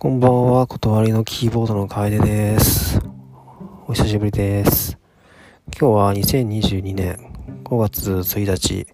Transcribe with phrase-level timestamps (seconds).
[0.00, 3.00] こんばんは、断りのキーボードの楓です。
[3.88, 4.96] お久しぶりです。
[5.76, 7.18] 今日は2022年
[7.64, 8.86] 5月1日、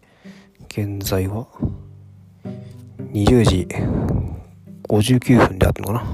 [0.67, 1.47] 現在は
[3.13, 3.69] 20時
[4.89, 6.07] 59分であったのか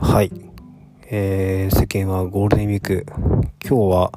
[0.00, 0.32] なはい。
[1.10, 3.04] えー、世間はゴールデンウィーク。
[3.68, 4.12] 今日は、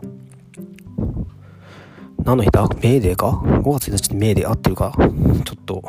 [2.23, 2.65] 何の日だ？
[2.81, 4.93] メーデーか ?5 月1日でメーデー合ってるか？
[4.97, 5.83] ちょっと、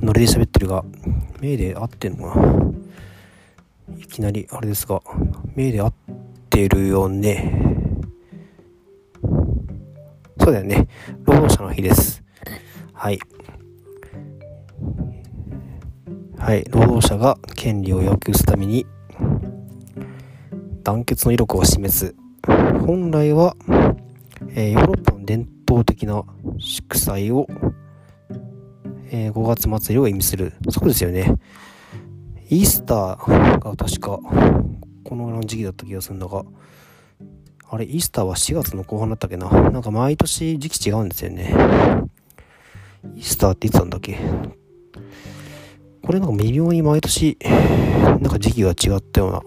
[0.00, 0.84] ノリで喋ってるが、
[1.40, 2.72] メーデー合ってんのかな？
[3.98, 5.00] いきなりあれですが、
[5.54, 5.92] メーデー合っ
[6.50, 7.62] てるよね。
[10.40, 10.88] そうだよね。
[11.24, 12.22] 労働者の日です。
[12.92, 13.18] はい。
[16.38, 16.64] はい。
[16.70, 18.86] 労働者が権利を要求するために、
[20.82, 22.14] 団結の威力を示す。
[22.86, 23.56] 本来は、
[24.50, 26.22] えー、ヨーロッパの伝統的な
[26.58, 27.48] 祝祭を
[29.10, 30.52] えー、5月祭りを意味する。
[30.70, 31.34] そうですよね。
[32.48, 34.20] イースターが確か、
[35.04, 36.44] この時期だった気がするんだが、
[37.68, 39.48] あれ、イースターは4月の後半だったっけな。
[39.70, 41.54] なんか毎年時期違うんですよね。
[43.14, 44.18] イースターって言ってたんだっけ
[46.02, 49.42] これなんか微妙に毎年、なんか時期が違ったような。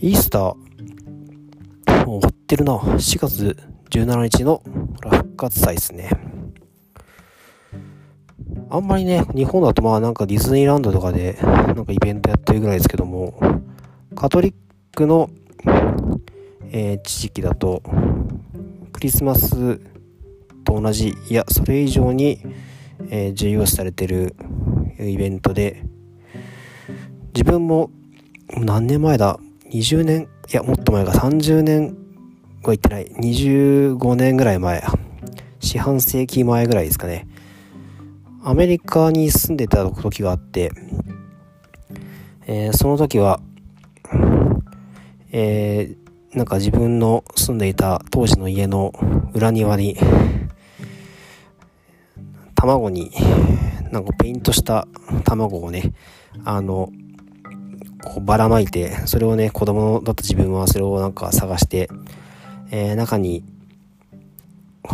[0.00, 0.54] イースター、
[2.04, 2.76] 終わってるな。
[2.76, 3.56] 4月
[3.90, 4.62] 17日の
[5.38, 6.10] 活祭ですね。
[8.70, 13.40] あんまりね、日本だとまあなんかディズニーランドとかでなんかイベントやってるぐらいですけども、
[14.14, 14.54] カトリッ
[14.94, 15.30] クの、
[16.70, 17.82] えー、地域だと、
[18.92, 19.80] クリスマス
[20.64, 22.40] と同じ、いや、それ以上に、
[23.08, 24.34] えー、重要視されてる
[24.98, 25.84] イベントで、
[27.32, 27.90] 自分も
[28.48, 29.38] 何年前だ
[29.70, 31.96] ?20 年、いや、もっと前が30年
[32.64, 33.06] は言ってない。
[33.06, 34.82] 25年ぐらい前。
[35.68, 37.28] 四半世紀前ぐらいですかね。
[38.42, 40.72] アメリカに住んでた時があって、
[42.46, 43.38] えー、その時は、
[45.30, 48.94] えー、なんか自分の住んでいた当時の家の
[49.34, 49.98] 裏庭に、
[52.54, 53.12] 卵に、
[53.92, 54.88] なんかペイントした
[55.24, 55.92] 卵をね、
[56.46, 56.90] あの、
[58.02, 61.90] こうばらまいて、それをね、子供だった自分はそれをなんか探して、
[62.70, 63.44] えー、中に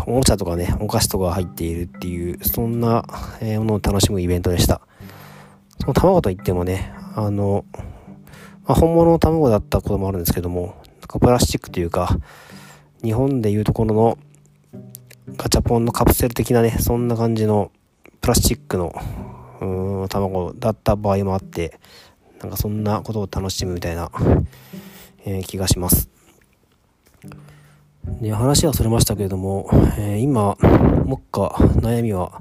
[0.07, 3.05] おもちゃとかね、お菓子とか入っているっていう、そんな
[3.41, 4.81] ものを楽しむイベントでした。
[5.81, 7.65] その卵といってもね、あの、
[8.67, 12.19] まあ、本物の卵だったこともあるんですけども、なんかプラスチックというか、
[13.03, 14.19] 日本でいうところの
[15.37, 17.71] ガチャポンのカプセル的なね、そんな感じの
[18.21, 18.95] プラスチックの
[19.61, 21.79] うん卵だった場合もあって、
[22.41, 24.11] なんかそんなことを楽しむみたいな、
[25.25, 26.09] えー、気がします。
[28.21, 30.57] で話はそれましたけれども、えー、今
[31.05, 31.49] 目下
[31.81, 32.41] 悩みは、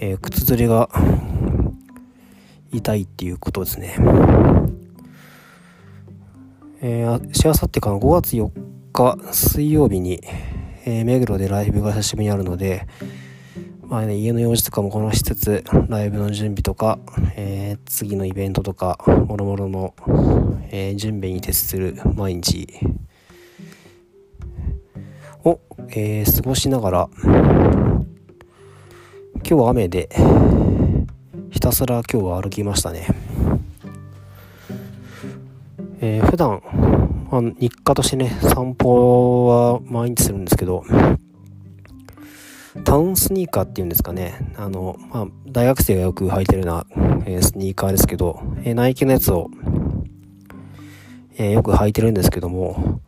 [0.00, 0.88] えー、靴ずれが
[2.72, 3.96] 痛いっていうことですね。
[6.82, 8.50] えー、しあさってかの5月4
[8.92, 10.20] 日水曜日に、
[10.84, 12.86] えー、目黒でライブが久しぶりにあるので、
[13.82, 16.98] まあね、家の用事とかもこなしつつライブの準備とか、
[17.36, 19.94] えー、次のイベントとかもろもろの、
[20.70, 22.66] え、準備に徹する毎日、
[25.90, 28.04] えー、過ごしながら今
[29.42, 30.08] 日は雨で
[31.50, 33.06] ひたすら今日は歩きましたね、
[36.00, 36.62] えー、普段、
[37.30, 40.84] あ、日課としてね散歩は毎日するんですけど
[42.84, 44.52] タウンスニーカーっていうんですかね。
[44.56, 46.86] あの、まあ、大学生がよく履いてるような、
[47.24, 49.50] えー、スニーカーですけど、えー、ナイキのやつを、
[51.36, 53.00] えー、よく履いてるんですけども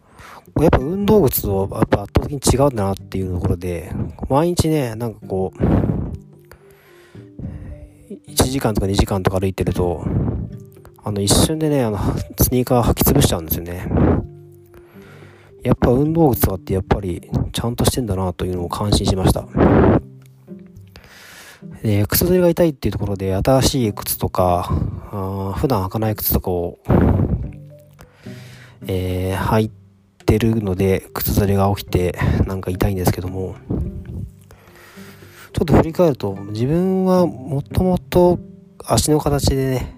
[0.60, 3.92] やっぱ運動靴とやっぱ圧倒的に違うんだなっていうところで、
[4.28, 5.62] 毎日ね、なんかこう、
[8.28, 10.04] 1時間とか2時間とか歩いてると、
[11.04, 11.98] あの一瞬でね、あの、
[12.40, 13.86] スニーカー履き潰しちゃうんですよね。
[15.62, 19.46] やっぱ運動靴とかってやっぱりちゃんとしてんだなというのを感心しました。
[21.82, 24.68] で、靴取りが痛いっていうところで、新しい靴とか、
[25.12, 26.78] あ普段履かない靴とかを、
[28.86, 29.87] えー、履いて
[30.36, 33.54] るので靴ずれが起きてなんか痛いんですけども。
[35.58, 38.38] ちょっと振り返ると自分はもともと
[38.84, 39.96] 足の形でね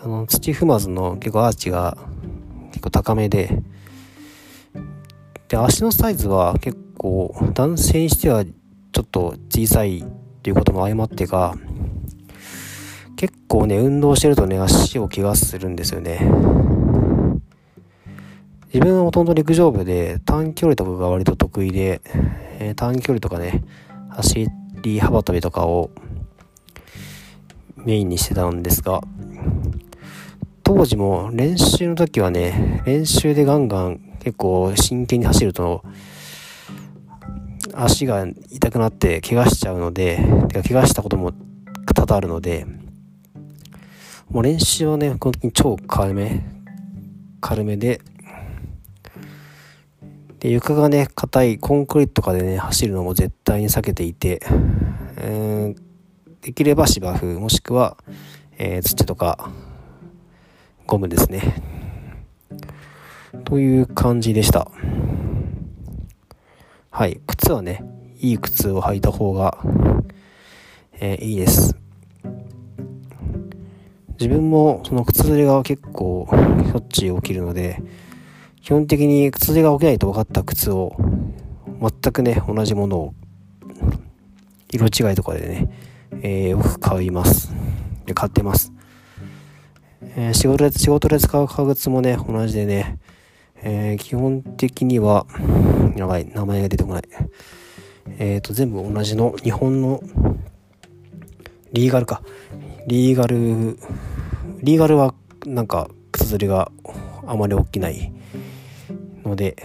[0.00, 1.98] あの土踏まずの結構アーチが
[2.68, 3.60] 結構高めで
[5.48, 10.04] で足のサイズは結構男性にしてはちょっと小さいっ
[10.42, 11.56] ていうことも相まってか
[13.16, 16.20] 結構ね運動してるとね足を怪我するんですよね。
[18.72, 22.00] 自分はほとんど陸上部で短距離とかが割と得意で、
[22.60, 23.64] えー、短距離とかね、
[24.10, 24.46] 走
[24.82, 25.90] り幅跳びとかを、
[27.76, 29.00] メインにしてたんですが、
[30.62, 35.82] 当時も練習の時はね、練習でガンガン結構真剣に走ると、
[37.74, 40.18] 足が痛くなって怪我しちゃうので、
[40.48, 41.32] てか怪我したことも
[41.92, 42.66] 多々あるので、
[44.28, 46.46] もう練習はね、この時に超軽め、
[47.40, 48.00] 軽めで、
[50.40, 54.42] で、床がね、硬いコンクリートとかでね、走るのも絶対に避けていて、
[55.18, 57.98] えー、できれば芝生、もしくは、
[58.56, 59.50] えー、土とか、
[60.86, 61.62] ゴムですね。
[63.44, 64.70] という感じでした。
[66.90, 67.20] はい。
[67.26, 67.84] 靴はね、
[68.18, 69.58] いい靴を履いた方が、
[70.94, 71.76] えー、いいです。
[74.18, 77.82] 自分もその靴ずれが結構しょっちゅう起きるので、
[78.62, 80.96] 基本的に靴ずれが起きないと分かった靴を
[81.80, 83.14] 全くね、同じものを
[84.72, 85.68] 色違いとかでね、
[86.22, 87.52] えー、よく買います。
[88.06, 88.72] で、買ってます。
[90.16, 92.98] えー、仕事で、仕事で使う革靴もね、同じでね、
[93.62, 95.26] えー、基本的には、
[95.96, 97.02] やばい、名前が出てこない。
[98.18, 100.02] えっ、と、全部同じの、日本の、
[101.72, 102.22] リーガルか。
[102.86, 103.78] リーガル、
[104.62, 105.14] リーガルは
[105.46, 106.70] なんか靴ずれが
[107.26, 108.12] あまり起きない
[109.30, 109.56] ので、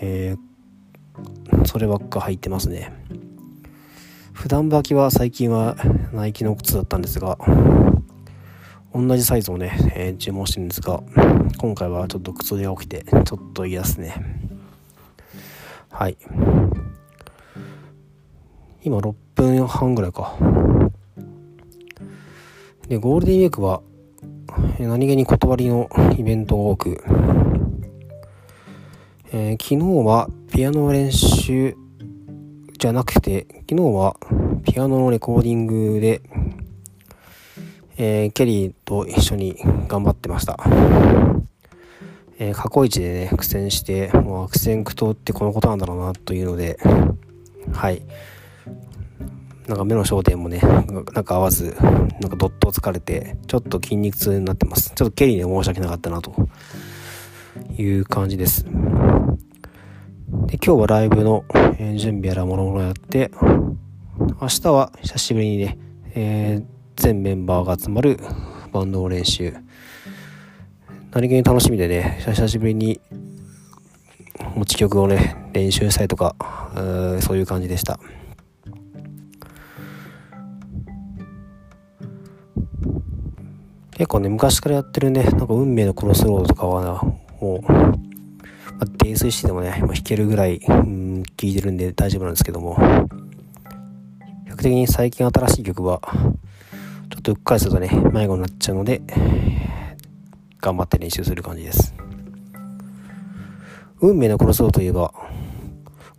[0.00, 2.92] えー、そればっか履いてますね。
[4.32, 5.76] 普段履きは最近は
[6.12, 7.38] ナイキの靴だったんですが、
[8.92, 11.02] 同じサイズをね、えー、注文してるんですが、
[11.58, 14.14] 今回はちょっと靴で起きて、ちょっと嫌ですね。
[15.90, 16.16] はい。
[18.82, 20.36] 今6分半ぐらいか。
[22.88, 23.82] で、ゴールデンウィークは、
[24.80, 25.88] 何気に断りの
[26.18, 27.04] イベントが多く、
[29.32, 31.76] えー、昨日はピアノの練習
[32.78, 34.16] じゃなくて、昨日は
[34.62, 36.22] ピアノのレコーディングで、
[37.96, 39.56] えー、ケリーと一緒に
[39.88, 40.56] 頑張ってました。
[42.38, 46.78] えー、過去一でね、苦戦して、もう悪戦苦闘ってこのことなんだろうなというので、
[47.72, 48.02] はい。
[49.66, 54.92] なんか目の焦点もね、なんか合わず、なんかどっと疲れて、ちょっと筋肉痛になってます。
[54.94, 56.32] ちょっとケリーに申し訳なかったなと
[57.76, 58.64] いう感じです。
[60.28, 61.44] で、今日はライブの、
[61.96, 63.30] 準備やらもろもろやって、
[64.40, 65.78] 明日は久しぶりにね、
[66.14, 68.18] えー全メンバーが集まる
[68.72, 69.54] バンドの練習。
[71.12, 73.00] 何気に楽しみでね久しぶりに
[74.54, 76.34] 持ち曲をね練習したりとか
[77.20, 78.00] そういう感じでした。
[83.92, 87.02] 結構ね昔からやってるねなんか運命のクロスロードとかはな
[87.42, 87.95] もう、
[88.98, 92.76] 泥酔してでもね、まあ、弾けるぐらい、うん、聴いてるんで大丈夫なんですけども
[94.44, 96.00] 比較的に最近新しい曲は
[97.10, 99.00] ちょっとうっかりするとね、迷子になっちゃうので、
[100.60, 101.94] 頑張って練習する感じです。
[104.00, 105.14] 運命のクロスオーといえば、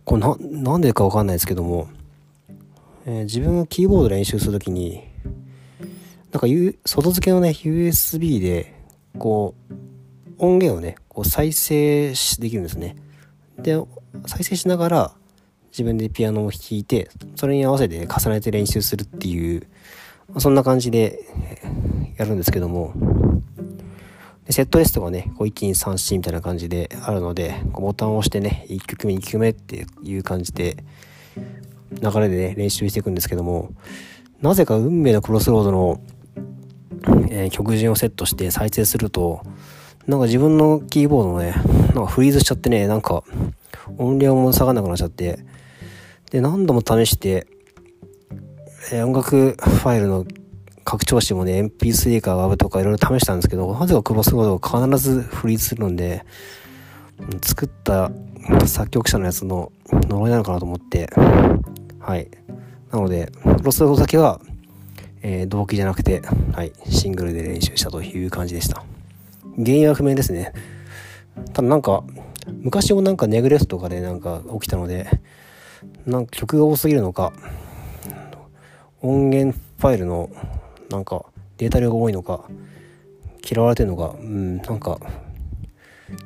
[0.04, 1.88] これな、なんでかわかんないですけども、
[3.04, 5.04] えー、自分がキーボード練習するときに、
[6.32, 8.74] なんか、U、外付けのね、USB で、
[9.18, 9.74] こう、
[10.38, 12.94] 音源をね、こう再生できるんですね。
[13.58, 13.76] で、
[14.26, 15.12] 再生しながら、
[15.72, 19.66] 自分でピアノを弾いて、それに合わせて重ねて練習するっていう
[20.36, 21.18] そんな感じで
[22.16, 22.94] やるんですけども、
[24.48, 30.84] セットリストがね、こう1234みたいな感じであるので、こうボタンを押してね、1曲目、2曲目っていう感じで、
[32.00, 33.72] 流れでね、練習していくんですけども、
[34.40, 36.00] なぜか運命のクロスロードの、
[37.28, 39.42] えー、曲順をセットして再生すると、
[40.08, 41.52] なんか自分のキーボードのね、
[41.94, 43.22] なんかフリーズしちゃってね、なんか
[43.98, 45.38] 音量も下がんなくなっちゃって、
[46.30, 47.46] で、何度も試して、
[48.90, 50.24] え音楽ファイルの
[50.82, 56.24] 拡張子もね、MP3 か WAV とかいろいろ試したんですけど、なぜかクロスコードが必ずフリーズするんで、
[57.42, 58.10] 作った
[58.64, 61.10] 作曲者のやつの呪いなのかなと思って、
[62.00, 62.28] はい。
[62.90, 64.40] なので、クロスコードだけは、
[65.20, 66.22] えー、同期じゃなくて、
[66.54, 68.82] はい、シングルで練習したという感じでした。
[69.58, 70.52] 原因は不明ですね。
[71.52, 72.04] ただなんか、
[72.62, 75.08] 昔もなんかネグレスとかでなんか起きたので、
[76.06, 77.32] なんか曲が多すぎるのか、
[79.00, 80.28] 音源ファイルの
[80.90, 81.24] なんか
[81.58, 82.44] データ量が多いのか
[83.48, 84.98] 嫌われてるのかうんなんか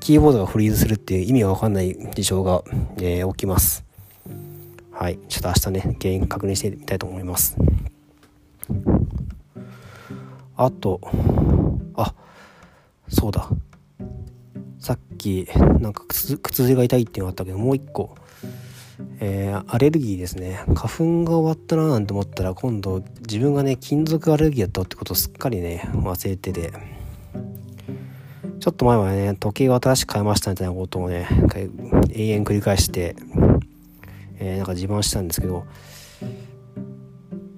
[0.01, 2.63] キーボードがフリーズするっていう意味がわかんない事象が、
[2.99, 3.85] えー、起きます
[4.91, 7.57] はいちょっと明日ね原因確認してみたいと思います
[10.57, 11.01] あと
[11.95, 12.15] あ
[13.13, 13.49] そうだ。
[14.79, 15.47] さっき
[15.81, 18.17] なんか靴靴が痛いっていうのがあったけどもう一個。
[19.21, 20.65] えー、アレルギーですね。
[20.75, 26.73] 花粉が終わったななんて思ったら、今度自分がね、金属アレルギーだったってことをすっかりね、忘れてて、
[28.59, 31.29] ちょっと前はね、時計を新しく買いましたみたいなことをね、
[32.13, 33.17] 永遠繰り返して、
[34.39, 35.65] えー、なんか自慢したんですけど、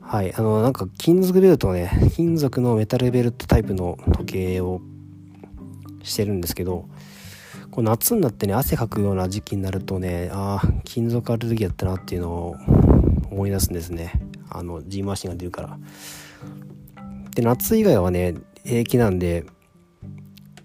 [0.01, 4.81] はい、あの、なんか金属ベルトね、金属のメタルベルトタイプの時計を
[6.05, 6.89] してるんですけど、
[7.71, 12.57] こう夏になってね、汗かくような時期になるとね、ああ、金属アレルギーやったなっていうのを
[13.31, 14.13] 思い出すんですね。
[14.49, 15.79] あの、G マシンが出るから。
[17.35, 19.45] で、夏以外はね、平気なんで、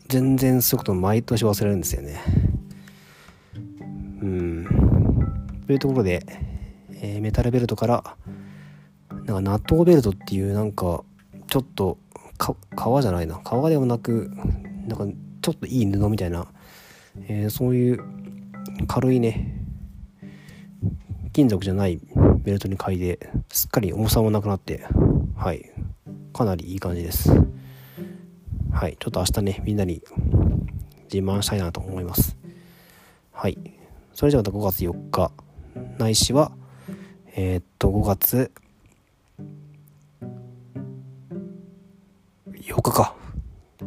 [0.07, 2.21] 全然そういうこと毎年忘れるんですよね。
[4.21, 4.65] うん。
[5.65, 6.23] というところで、
[7.01, 8.03] えー、メタルベルトから、
[9.09, 11.03] なんか納豆ベルトっていうなんか、
[11.47, 11.97] ちょっと、
[12.37, 13.39] 革じゃないな。
[13.43, 14.31] 革でもなく、
[14.87, 15.05] なんか
[15.41, 16.47] ちょっといい布みたいな。
[17.27, 18.03] えー、そういう
[18.87, 19.59] 軽いね
[21.33, 21.99] 金属じゃない
[22.43, 24.85] ベルトに嗅いですっかり重さもなくなって
[25.35, 25.71] はい。
[26.33, 27.31] かなりいい感じです。
[28.71, 28.97] はい。
[28.99, 30.01] ちょっと明日ねみんなに
[31.11, 32.37] 自慢したいなと思います。
[33.31, 33.57] はい。
[34.13, 35.31] それじゃあまた5月4日。
[35.97, 36.51] ないしは
[37.35, 38.51] えー、っと5月
[42.51, 43.15] 4日か。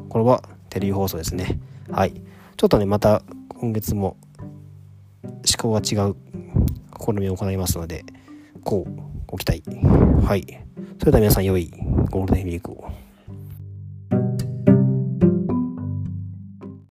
[0.08, 0.42] これは
[0.72, 1.58] テレビ放送ですね
[1.90, 2.22] はい
[2.62, 4.16] ちょっとね、また今月も
[5.24, 6.14] 思考が違う
[7.04, 8.04] 試みを行いますので、
[8.62, 9.64] こうご期待。
[10.24, 10.46] はい。
[11.00, 11.72] それでは皆さん良い
[12.10, 12.88] ゴールデンウィークを。